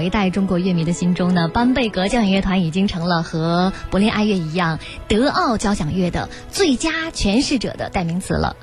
[0.00, 8.56] 老一代中国乐迷的心中呢，班贝格交响乐团已经成了和柏林爱乐一样，德奥交响乐的最佳诠释者的代名词了。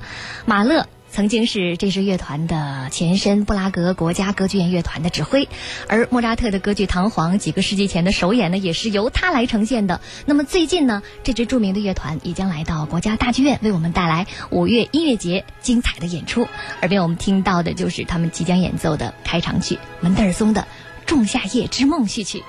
[0.46, 5.48] 马勒曾经是这支乐团的前身布拉格国家歌剧院乐团的指挥，
[5.86, 10.00] 而莫扎特的歌剧《唐璜》几个世纪前的首演呢，也是由他来呈现的。
[10.26, 16.48] 那么最近呢，这支著名的乐团已将来到国家大剧院，为我们带来五月音乐节精彩的演出。
[16.80, 20.62] 耳边我们听到的就是他们即将演奏的开场曲——门德尔松的。
[21.08, 22.44] 《仲夏夜之梦》序曲。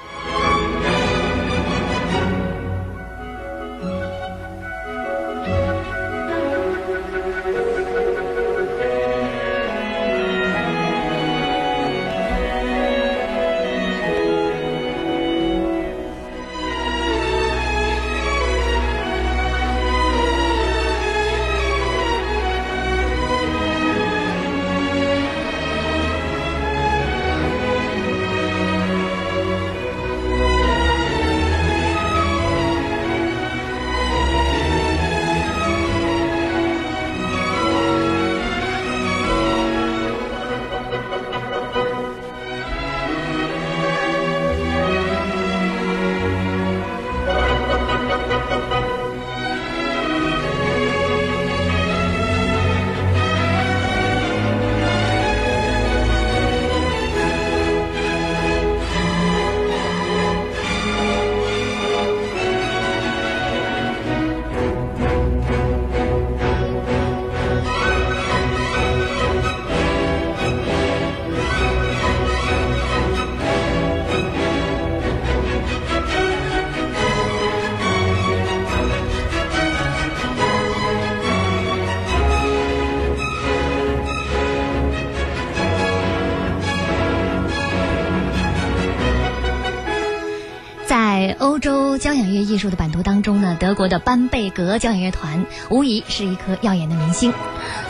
[91.39, 97.33] 欧洲交响乐艺术的版图当中呢，德国的班贝格交响乐团无疑是一颗耀眼的明星。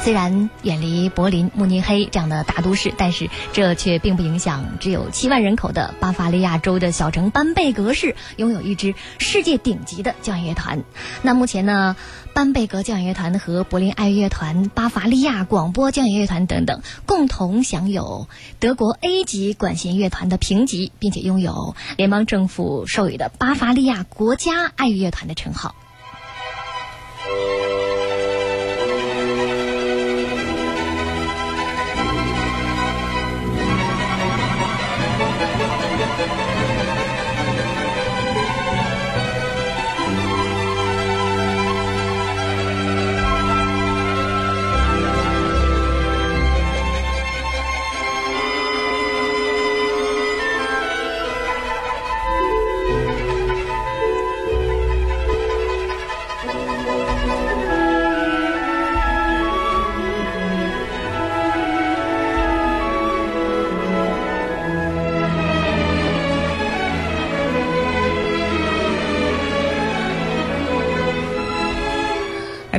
[0.01, 10.83] 虽然远离柏林、慕尼黑这样的大都市，但是这却并不影响只有七万人口的巴伐利亚州的小城班贝格市拥有一支世界顶级的交响乐团。
[11.23, 11.95] 那目前呢？
[12.39, 18.29] 班贝格交响乐团和柏林爱乐团、巴伐利亚广播交响乐团等等，共同享有
[18.61, 25.75] 德国 A 级管弦乐团的评级，并且拥有联邦政府授予的巴伐利亚国家爱乐团的称号。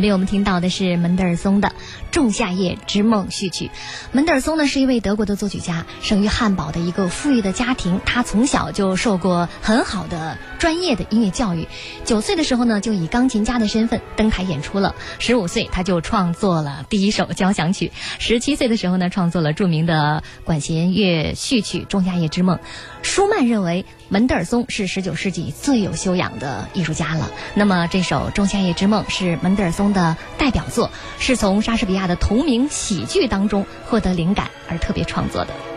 [0.01, 1.69] 这边我们听到的是门德尔松的
[2.11, 3.71] 《仲夏夜之梦》序曲。
[4.13, 8.01] 门德尔松呢是一位德国的作曲家，生于汉堡的一个富裕的家庭。
[8.07, 11.69] 他从小就受过很好的专业的音乐教育。
[12.07, 14.95] 九岁的时候呢，就以钢琴家的身份登台演出了。
[15.19, 17.93] 十五岁，他就创作了第一首交响曲。
[18.19, 22.57] 十七岁的时候呢，创作了著名的管弦乐序曲《仲夏夜之梦》。
[23.03, 27.31] 舒曼认为门德尔松是十九世纪最有修养的艺术家了。
[27.55, 30.91] 那么这首《仲夏夜之梦》是门德尔松的代表作，
[31.21, 35.70] 是从莎士比亚的同名喜剧当中获得灵感而特别创作的。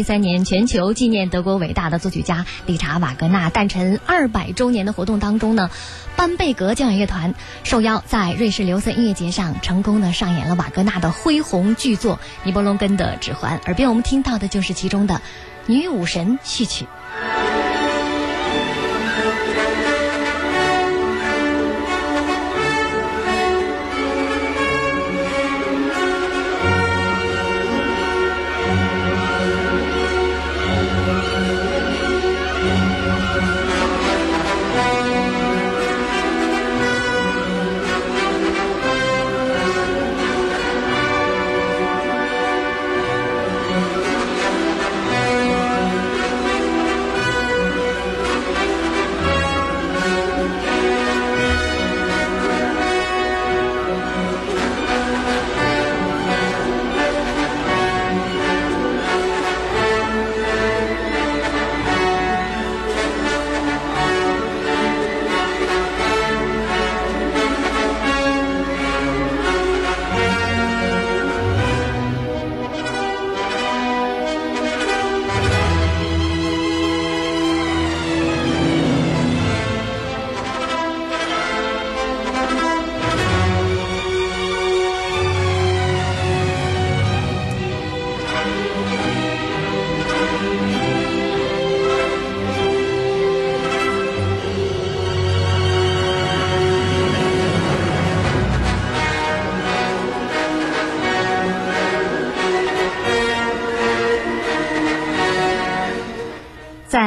[0.00, 5.68] 一三年全球纪念德国伟大的作曲家理查瓦格纳诞辰二百周年的活动当中呢，
[6.16, 15.16] 班贝格交响乐团受邀在瑞士琉森音乐节上成功的上演了瓦格纳的恢弘巨作《尼伯龙根的指环》，耳边我们听到的就是其中的
[15.66, 16.86] 《女武神》序曲。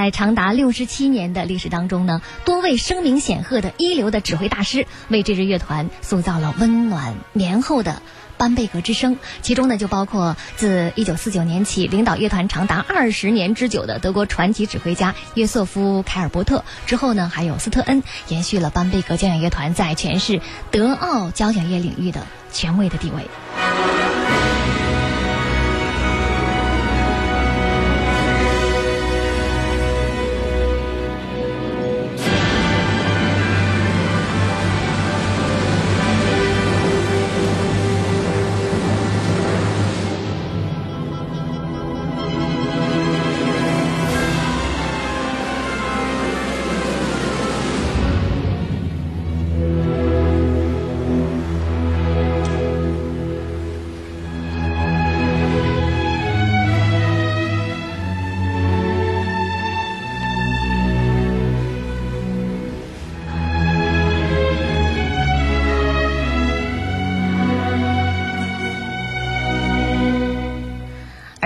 [0.04, 8.02] 在长达六十七年的历史当中呢，多位声名显赫的一流的指挥大师为这支乐团塑造了温暖绵厚的
[8.38, 9.16] 班贝格之声。
[9.42, 16.66] 其中呢，就包括自一九四九年起领导乐团长达二十年之久的德国传奇指挥家约瑟夫·凯尔伯特。
[16.86, 23.26] 之后呢，还有斯特恩，延续了班贝格交响乐团在全市德奥交响乐领域的权威的地位。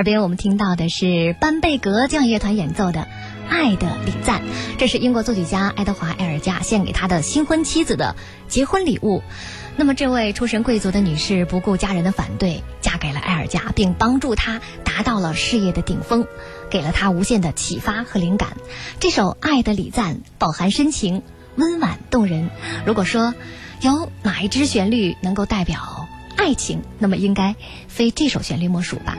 [0.08, 3.02] 边我们听到的是班贝格交响乐团演奏的
[3.50, 4.40] 《爱的礼赞》，
[4.78, 8.16] 这是英国作曲家爱德华·埃尔加献给他的新婚妻子的
[8.48, 9.22] 结婚礼物。
[9.76, 16.26] 那么，这位出身贵族的女士不顾家人的反对，嫁给了埃尔加，并帮助他达到了事业的顶峰，
[16.70, 18.56] 给了他无限的启发和灵感。
[19.02, 21.22] 这首《爱的礼赞》饱含深情，
[21.58, 22.50] 温婉动人。
[22.86, 23.34] 如果说
[23.82, 27.58] 有哪一支旋律能够代表爱情，那么应该
[27.90, 29.18] 非这首旋律莫属吧。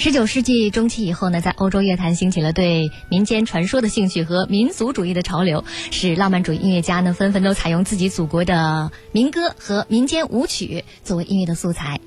[0.00, 11.98] 十九世纪中期以后呢，在欧洲乐坛兴起了对民间传说的兴趣和民族主义的潮流，使浪漫主义音乐家呢纷纷都采用自己祖国的民歌和民间舞曲作为音乐的素材。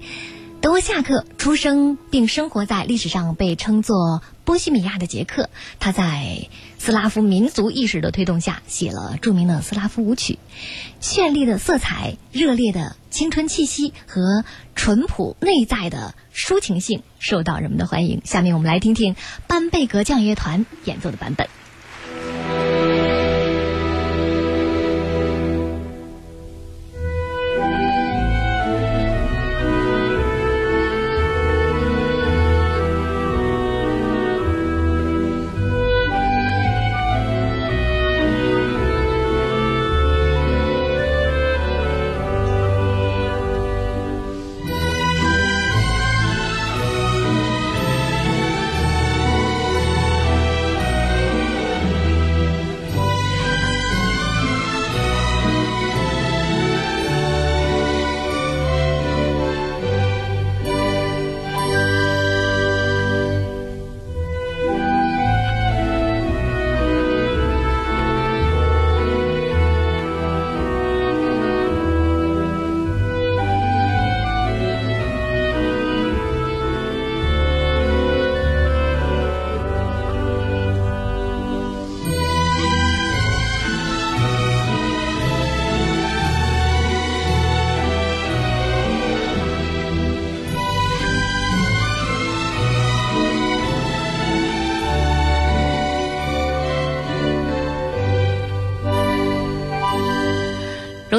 [0.61, 5.49] 德沃夏克出生并生活在历史上被称作波西米亚的捷克，
[5.79, 10.37] 他在斯拉夫民族意识的推动下写了著名的斯拉夫舞曲，
[11.01, 18.21] 绚丽的色彩、热烈的青春气息和淳朴内在的抒情性受到人们的欢迎。
[18.23, 19.15] 下面我们来听听
[19.47, 21.49] 班贝格交乐团演奏的版本。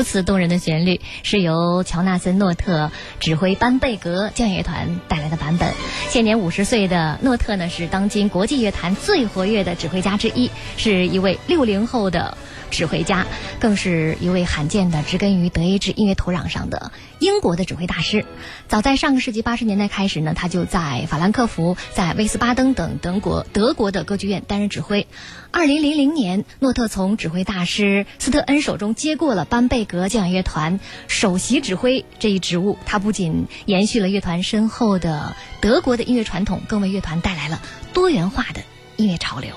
[0.03, 2.91] 如此动人的旋律，是由乔纳森·诺特
[3.21, 5.73] 指挥班贝格交响乐团带来的版本。
[6.09, 12.37] 现年五十岁的诺特呢，是当今国际乐坛最活跃的指挥家之一，是一位六零后的。
[12.73, 13.27] 指挥家，
[13.61, 18.25] 更是一位罕见的植根于德意志音乐土壤上的英国的指挥大师。
[18.67, 25.07] 早在上个世纪八十年代开始呢，他就在法兰克福、在威斯巴登等德国德国的歌剧院担任指挥。
[25.51, 32.79] 二零零零年，诺特从指挥大师斯特恩手中接过了班贝格交响乐团首席指挥这一职务。
[32.87, 37.61] 他不仅延续了乐团深厚的德国的音乐传统，更为乐团带来了
[37.93, 38.63] 多元化的
[38.97, 39.51] 音乐潮流。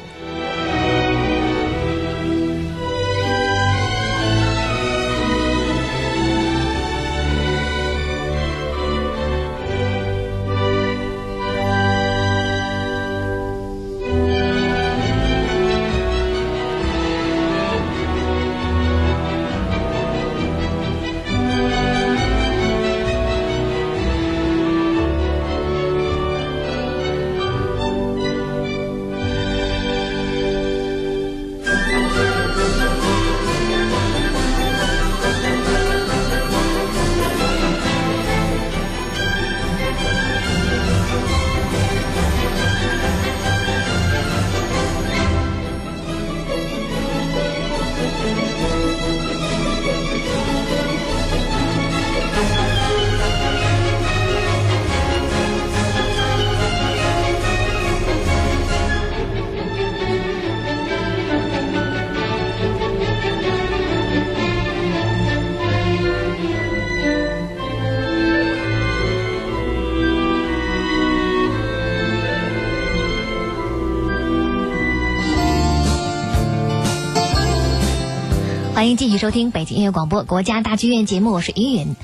[78.86, 81.96] 欢迎继续收听北京音乐广播国家大剧院节目，我是依云。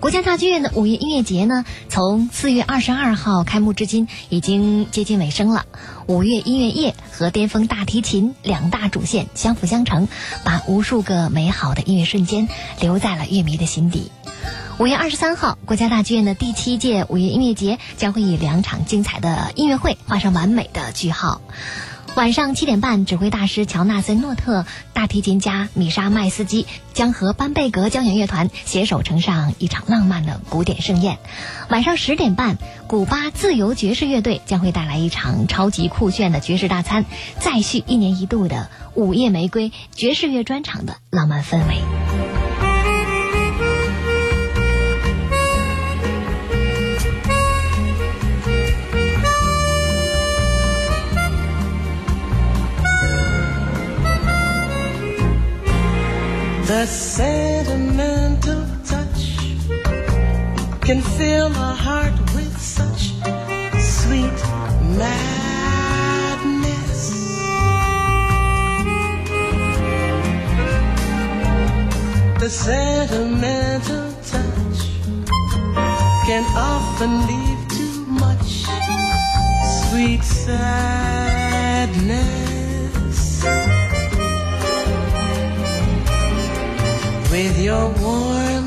[0.00, 5.66] 国家大剧院的五月音乐节呢，从四月二十二号开幕至今，已经接近尾声了。
[6.06, 10.08] 五月音乐夜和巅峰大提琴两大主线相辅相成，
[10.42, 12.48] 把无数个美好的音乐瞬间
[12.80, 14.10] 留在了乐迷的心底。
[14.78, 21.42] 五月二十三号，国家大剧院的第七届五月音乐节将会以两场精彩的音乐会画上完美的句号。
[22.14, 31.18] 晚上七点半，指挥大师乔纳森·诺特、大提琴家米沙·麦斯基将和班贝格交响乐团携手呈上一场浪漫的古典盛宴。
[31.70, 37.06] 晚上十点半，古巴自由爵士乐队将会带来一场超级酷炫的爵士大餐，
[37.40, 42.11] 再续一年一度的午夜玫瑰爵士乐专场的浪漫氛围。
[56.72, 59.36] The sentimental touch
[60.80, 63.12] can fill a heart with such
[63.78, 64.38] sweet
[64.96, 66.22] madness.
[72.40, 74.80] The sentimental touch
[76.24, 78.64] can often leave too much
[79.90, 81.31] sweet sadness.
[87.62, 88.66] Your warm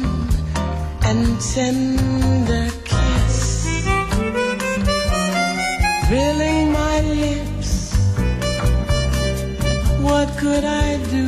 [1.04, 3.66] and tender kiss,
[6.08, 7.94] thrilling my lips,
[10.00, 11.28] what could I do?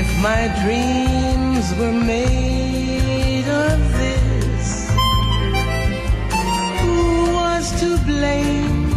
[0.00, 4.90] If my dreams were made of this,
[6.80, 8.94] who was to blame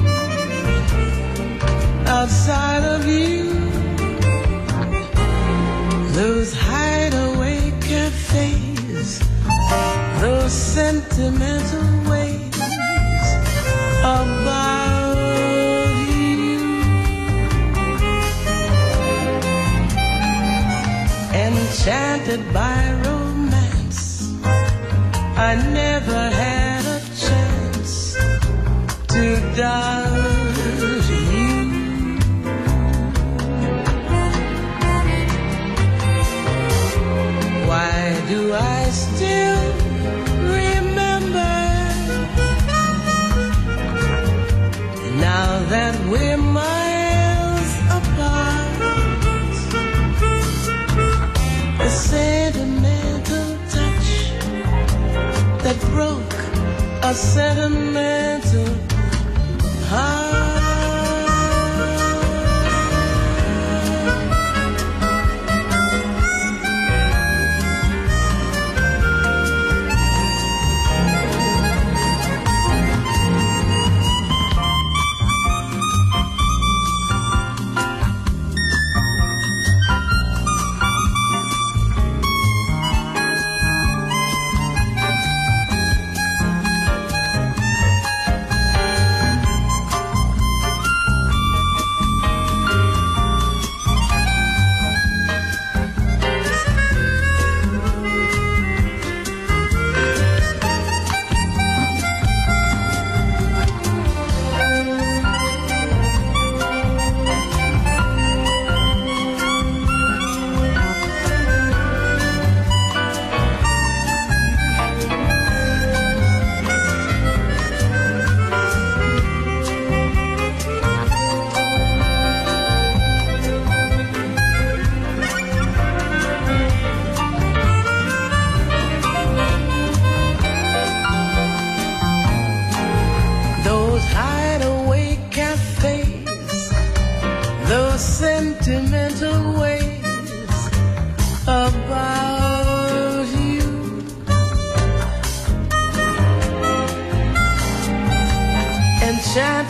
[2.07, 3.38] outside of you?
[6.29, 9.19] Those hideaway cafes,
[10.21, 12.55] those sentimental ways
[14.03, 15.17] about
[16.13, 16.59] you.
[21.33, 24.31] Enchanted by romance,
[25.35, 28.15] I never had a chance
[29.07, 29.98] to doubt
[55.69, 56.33] that broke
[57.03, 58.65] a sentimental
[59.85, 60.48] heart.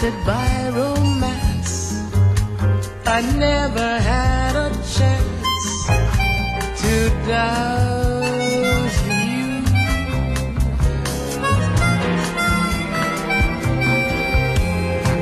[0.02, 2.08] Enchanted by romance,
[3.06, 5.88] I never had a chance
[6.82, 9.44] to doubt you.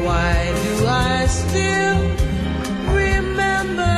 [0.05, 2.01] Why do I still
[2.93, 3.97] remember?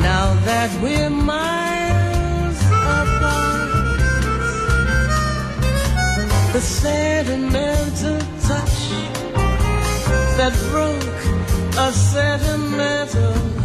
[0.00, 1.59] Now that we're miles
[6.60, 8.90] The sentimental touch
[10.36, 11.22] that broke
[11.78, 13.59] a sentimental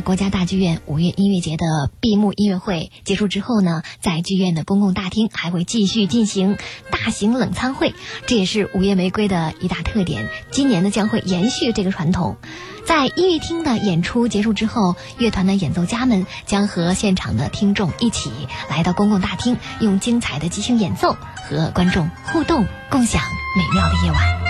[0.00, 1.64] 国家大剧院五月音乐节的
[2.00, 6.56] 闭幕音乐会结束之后呢，在剧院的公共大厅还会继续进行
[6.90, 7.94] 大型冷餐会，
[8.26, 10.28] 这也是午夜玫瑰的一大特点。
[10.50, 12.36] 今年呢，将会延续这个传统。
[12.84, 18.30] 在音乐厅的演出结束之后，乐团的演奏家们将和现场的听众一起
[18.68, 21.16] 来到公共大厅，用精彩的即兴演奏
[21.48, 23.22] 和观众互动，共享
[23.56, 24.43] 美妙的夜晚。